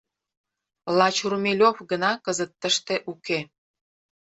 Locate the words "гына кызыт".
1.91-2.51